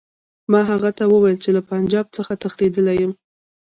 [0.51, 3.11] ما هغه ته وویل چې له پنجاب څخه تښتېدلی یم.